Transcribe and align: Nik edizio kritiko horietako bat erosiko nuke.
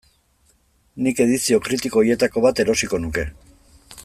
Nik 1.07 1.21
edizio 1.27 1.59
kritiko 1.67 2.01
horietako 2.03 2.47
bat 2.49 2.63
erosiko 2.65 3.05
nuke. 3.05 3.31